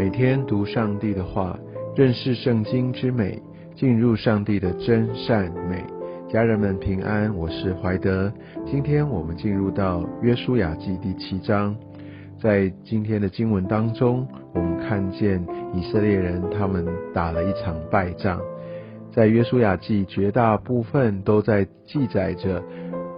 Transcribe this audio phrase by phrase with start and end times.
[0.00, 1.58] 每天读上帝的话，
[1.94, 3.38] 认识圣经之美，
[3.76, 5.84] 进入上帝的真善美。
[6.26, 8.32] 家人们平安，我是怀德。
[8.64, 11.76] 今天我们进入到约书亚记第七章，
[12.40, 16.82] 在今天的经文当中，我们看见以色列人他们
[17.12, 18.40] 打了一场败仗。
[19.12, 22.62] 在约书亚记绝大部分都在记载着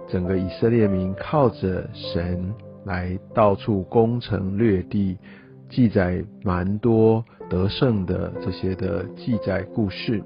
[0.09, 2.53] 整个以色列民靠着神
[2.83, 5.17] 来到处攻城略地。
[5.75, 10.21] 记载蛮多得胜的这些的记载故事，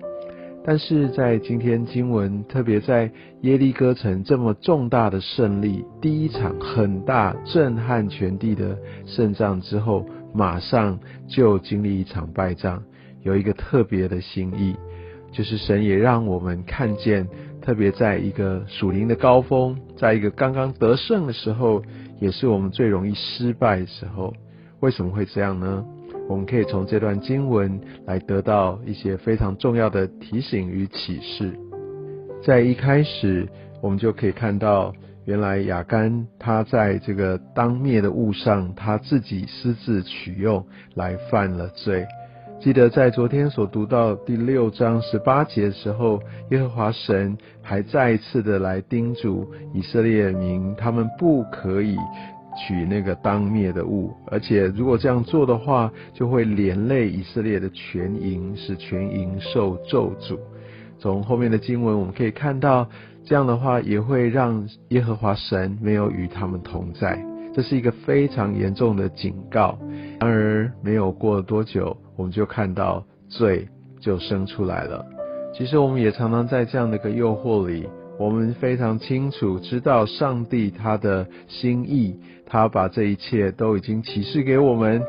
[0.61, 3.09] 但是在今天经文，特别在
[3.43, 12.83] 耶利哥城这么重大的胜利，第一场很大震撼全地的胜仗之后，马上就经历一场败仗，
[13.23, 14.75] 有一个特别的心意，
[15.31, 17.25] 就是神也让我们看见，
[17.61, 21.81] 特别在一个属灵的高峰，在一个刚刚得胜的时候，
[22.19, 24.33] 也是我们最容易失败的时候。
[24.79, 25.83] 为什么会这样呢？
[26.29, 31.53] 我们可以从这段经文来得到一些非常重要的提醒与启示。
[32.43, 33.47] 在一开始，
[33.81, 34.93] 我们就可以看到，
[35.25, 40.65] 原来亚干他在这个当灭的物上，他自己私自取用，
[40.95, 42.05] 来犯了罪。
[42.59, 51.95] 记得在昨天所读到第六章十八节的时候，耶和华神还再一次的来叮嘱以色列民，他们不可以。
[52.57, 60.37] 取那个当灭的物，而且如果这样做的话，就会连累以色列的全营，使全营受咒诅。
[60.99, 62.87] 从后面的经文我们可以看到，
[63.23, 67.23] 这样的话也会让耶和华神没有与他们同在，
[67.53, 69.77] 这是一个非常严重的警告。
[70.19, 73.67] 然而没有过多久，我们就看到罪
[73.99, 75.05] 就生出来了。
[75.53, 77.87] 其实我们也常常在这样的一个诱惑里。
[78.19, 85.01] 我们非常清楚知道上帝他的心意，他把这一切都已经启示给我们，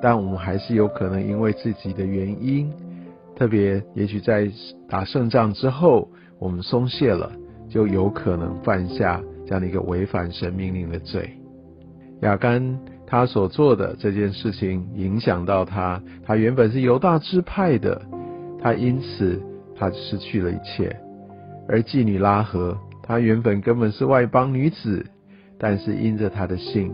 [0.00, 2.72] 但我们还是有可能因为自己的原因，
[3.34, 4.48] 特别也许在
[4.88, 6.08] 打胜仗之后，
[6.38, 7.32] 我们松懈了，
[7.68, 11.28] 就有可能犯下这样的一个违反神命令的罪。
[12.20, 18.00] 亚干他所做的这件事情影响到他，他原本是犹大支派的，
[18.62, 19.42] 他因此
[19.76, 20.96] 他失去了一切。
[21.68, 25.04] 而妓女拉合，她原本根本是外邦女子，
[25.58, 26.92] 但是因着她的信，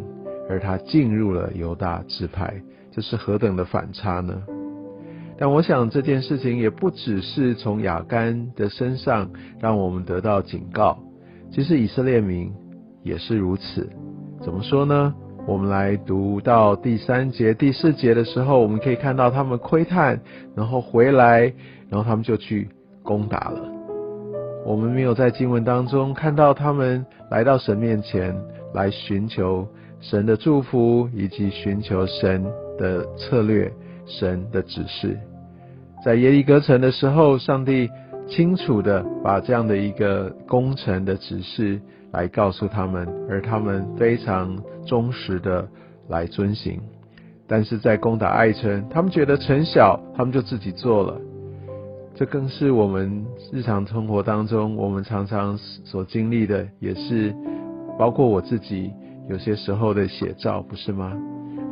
[0.48, 2.54] 而她进入了犹大支派，
[2.90, 4.42] 这是何等的反差呢？
[5.38, 10.98] 但我想这件事情也不只是从雅干的身上让我们得到警告，
[11.50, 12.52] 其实以色列民
[13.02, 13.88] 也是如此。
[14.42, 15.14] 怎么说呢？
[15.46, 20.20] 我们来读到第三节、第四节的时候，我们可以看到他们窥探，
[20.54, 21.52] 然后回来，
[21.88, 22.68] 然后他们就去
[23.02, 23.79] 攻打了。
[24.70, 28.32] 我们没有在经文当中看到他们来到神面前
[28.72, 29.66] 来寻求
[30.00, 32.44] 神的祝福，以及寻求神
[32.78, 33.70] 的策略、
[34.06, 35.18] 神的指示。
[36.04, 37.90] 在耶利哥城的时候，上帝
[38.28, 41.80] 清楚的把这样的一个工程的指示
[42.12, 45.66] 来告诉他们，而他们非常忠实的
[46.08, 46.80] 来遵行。
[47.48, 51.20] 但是在攻打爱城，他们觉得城小，他们就自己做了。
[52.20, 57.34] 这更是我们日常生活当中，我们常常所经历的，也是
[57.98, 58.92] 包括我自己
[59.30, 61.18] 有些时候的写照，不是吗？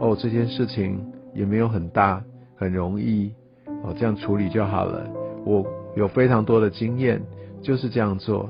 [0.00, 0.98] 哦，这件事情
[1.34, 2.24] 也没有很大，
[2.56, 3.30] 很容易
[3.84, 5.06] 哦，这样处理就好了。
[5.44, 7.20] 我有非常多的经验，
[7.60, 8.48] 就是这样做，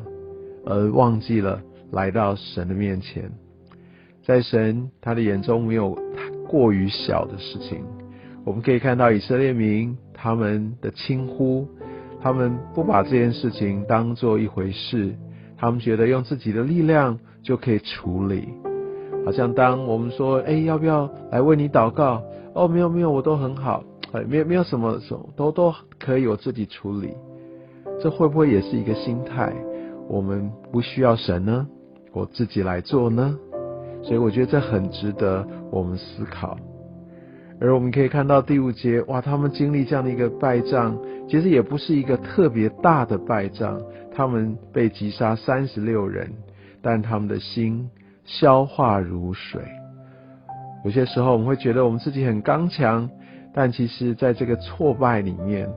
[0.66, 1.60] 而忘记了
[1.90, 3.28] 来到神的面前，
[4.24, 5.98] 在神他的眼中没有
[6.46, 7.82] 过于小的事情。
[8.44, 11.66] 我们可以看到以色列民他们的轻忽。
[12.20, 15.14] 他们不把这件事情当做一回事，
[15.56, 18.48] 他们觉得用自己的力量就可以处理，
[19.24, 22.22] 好像当我们说，哎，要不要来为你祷告？
[22.54, 27.14] 哦，没有没有，我都很好，哎，没有没有什么什么，都都可以我自己处理。
[28.00, 29.52] 这会不会也是一个心态？
[30.08, 31.66] 我们不需要神呢，
[32.12, 33.36] 我自己来做呢？
[34.02, 36.56] 所以我觉得这很值得我们思考。
[37.60, 40.96] 而我们可以看到第五节，哇，他们经历这样的一个败仗，
[41.28, 43.80] 其实也不是一个特别大的败仗，
[44.14, 46.30] 他们被击杀三十六人，
[46.80, 47.90] 但他们的心
[48.24, 49.60] 消化如水。
[50.84, 53.10] 有些时候我们会觉得我们自己很刚强，
[53.52, 55.68] 但其实在这个挫败里面，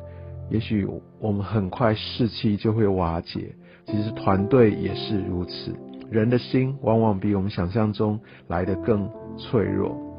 [0.52, 0.88] 也许
[1.20, 3.56] 我们很快士气就会瓦解。
[3.88, 5.76] 其实团队也是如此，
[6.12, 10.11] 人的心往往比我们想象中来的更脆弱。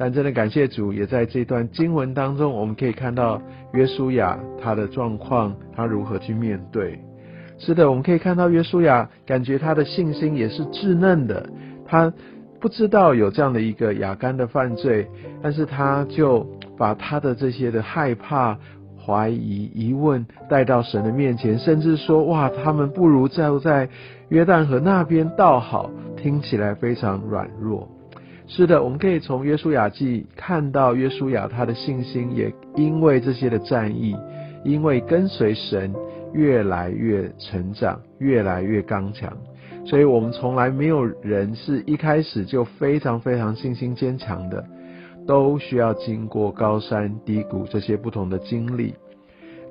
[0.00, 3.42] 但真的感谢主，也在这段经文当中，我们可以看到
[3.72, 7.00] 约书亚他的状况，他如何去面对。
[7.58, 11.50] 是的，我们可以看到约书亚，感觉他的信心也是稚嫩的。
[11.84, 12.12] 他
[12.60, 15.08] 不知道有这样的一个雅干的犯罪，
[15.42, 16.46] 但是他就
[16.76, 18.56] 把他的这些的害怕、
[19.04, 23.88] 怀疑、疑问带到神的面前，甚至说：“哇，他们不如在在
[24.28, 27.88] 约旦河那边倒好。”听起来非常软弱。
[28.50, 34.16] 是的，我们可以从约书亚记看到约书亚他的信心也因为这些的战役，
[34.64, 35.94] 因为跟随神
[36.32, 39.30] 越来越成长，越来越刚强。
[39.84, 44.64] 所以，我们从来没有人是一开始就非常非常信心坚强的，
[45.26, 48.94] 都需要经过高山低谷这些不同的经历。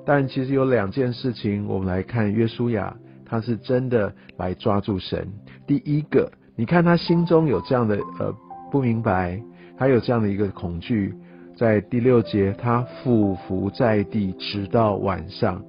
[0.06, 2.96] 但其实有两件事情，我们来看约书亚，
[3.26, 5.28] 他是真的来抓住神。
[5.66, 8.32] 第一个，你看他心中有这样的呃。
[8.70, 9.40] 不明白，
[9.76, 11.14] 还有这样的一个恐惧，
[11.56, 15.62] 在第六节，他俯伏在地，直到晚上，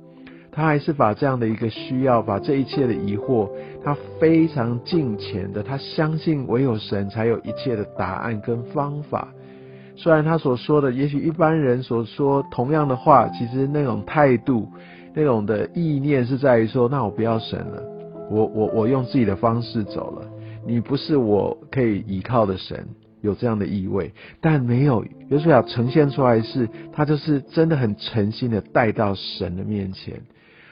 [0.52, 3.50] 他还是把这样的一个需要，把这一切的疑惑，
[3.84, 9.28] 他非常敬虔的，他相信唯有神才有一切的答案跟方法。
[9.96, 14.68] 虽然他所说的，也许一般人所说同样的话，其实那种态度，
[15.14, 17.84] 那种的意念是在于说，那我不要神了，
[18.30, 20.26] 我我我用自己的方式走了。
[20.70, 22.88] 你不是我可以依靠的神，
[23.22, 30.22] 有这样的意味，但没有约书亚呈现出来是，他就是真的很诚心的带到神的面前。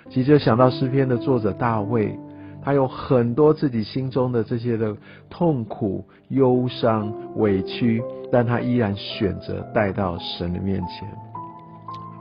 [0.09, 2.17] 其实就想到诗篇的作者大卫，
[2.63, 4.95] 他有很多自己心中的这些的
[5.29, 8.01] 痛苦、忧伤、委屈，
[8.31, 11.09] 但他依然选择带到神的面前。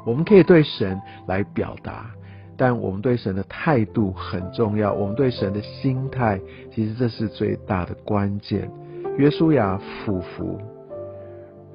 [0.05, 2.11] 我们可以对神来表达。
[2.57, 6.41] 但我们对神的态度很重要，我们对神的心态，
[6.73, 8.71] 其实这是最大的关键。
[9.19, 10.59] 约书亚俯伏，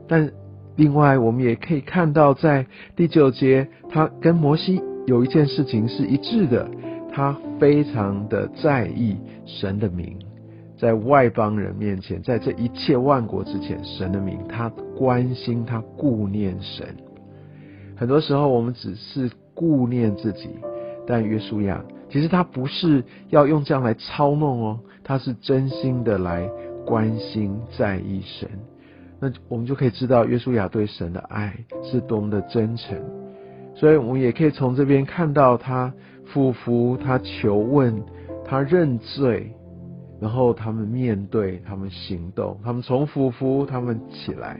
[0.07, 0.31] 但
[0.75, 6.69] 另外我们也可以看到，在第九节，他跟摩西有一件事情是一致的，
[7.11, 10.17] 他非常的在意神的名，
[10.77, 16.85] 在外邦人面前，在这一切万国之前，神的名，他关心，他顾念神。
[17.95, 20.49] 很多时候，我们只是顾念自己。
[21.11, 26.49] 但约书亚其实他不是要用这样来操弄哦，他是真心的来
[26.85, 28.49] 关心在意神。
[29.19, 31.53] 那我们就可以知道约书亚对神的爱
[31.83, 32.97] 是多么的真诚。
[33.75, 35.93] 所以我们也可以从这边看到他
[36.25, 38.01] 俯伏，他求问，
[38.45, 39.51] 他认罪，
[40.19, 44.59] 然后他们面对，他们行动，他们从俯伏，他们起来。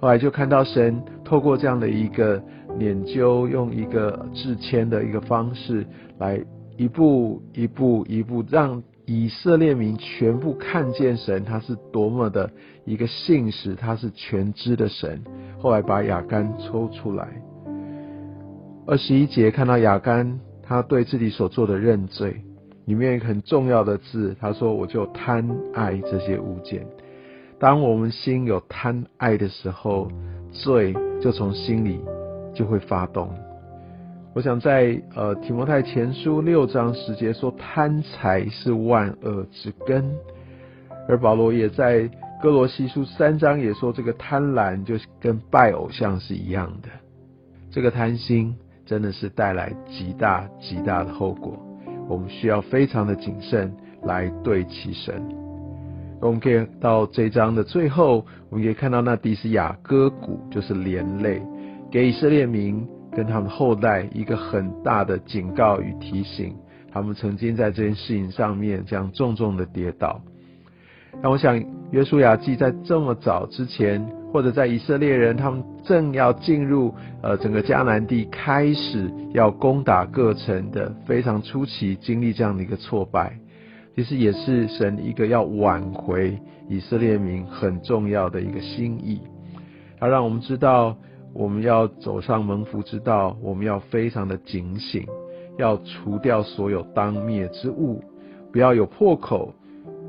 [0.00, 2.42] 后来就看到神透过这样的一个
[2.78, 5.86] 研究，用一个致谦的一个方式，
[6.18, 6.40] 来
[6.76, 12.50] 一步一步一步，让以色列民全部看见神，他是多么的
[12.84, 15.22] 一个信实，他是全知的神。
[15.58, 17.26] 后来把雅干抽出来，
[18.86, 22.36] 二十一节看到雅干他对自己所做的认罪，
[22.84, 26.86] 里面很重要的字，他说：“我就贪爱这些物件。”
[27.58, 30.08] 当我们心有贪爱的时候，
[30.52, 32.00] 罪就从心里
[32.58, 33.30] 就会发动。
[34.34, 40.04] 我想在呃提摩太前书六章十节说，贪财是万恶之根。
[41.08, 42.10] 而保罗也在
[42.42, 46.88] 哥罗西书三章也说，这个贪婪就跟拜偶像是一样的。
[47.70, 51.56] 这个贪心真的是带来极大极大的后果，
[52.08, 53.72] 我们需要非常的谨慎
[54.02, 55.22] 来对其神。
[56.20, 61.40] 我们可以到这一章的最后，我们可以看到那迪斯雅歌谷就是连累，
[61.90, 66.54] 给以色列民跟他们后代一个很大的警告与提醒。
[66.90, 70.20] 他们曾经在这件事情上面这样重重的跌倒。
[71.22, 83.38] 那我想，约书亚记在这么早之前，或者在以色列人他们正要进入呃整个迦南地，开始要攻打各城的非常初期，经历这样的一个挫败。
[83.96, 89.20] 其实也是神一个要挽回以色列民很重要的一个心意，
[89.98, 90.96] 他让我们知道
[91.34, 95.06] 我们要走上蒙福之道，我们要非常的警醒，
[95.58, 98.02] 要除掉所有当灭之物，
[98.52, 99.52] 不要有破口。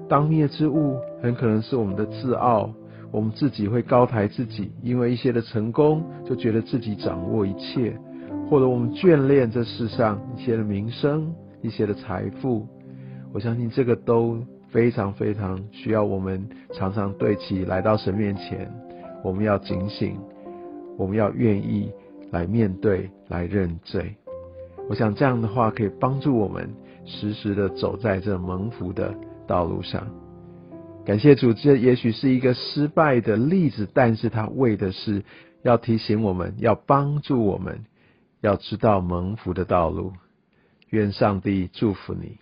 [0.08, 2.72] 当灭之物很可能是我们的自傲，
[3.12, 7.96] 我们自己会高抬自己，因为一些的成功就觉得自己掌握一切，
[8.50, 12.66] 或者我们眷恋这世上一些的名声、一些的财富。
[13.32, 18.68] 我相信这个都非常非常需要我们常常对齐来到神面前，
[19.24, 20.18] 我们要警醒，
[21.00, 21.90] 我们要愿意
[22.30, 24.14] 来面对、来认罪。
[24.90, 26.70] 我想这样的话可以帮助我们
[27.06, 29.16] 时时的走在这蒙福的
[29.48, 30.06] 道路上。
[31.06, 35.24] 感谢主，这也许是一个失败的例子，但是他为的是
[35.64, 37.86] 要提醒我们，要帮助我们，
[38.42, 40.12] 要知道蒙福的道路。
[40.90, 42.38] 愿上帝祝福你。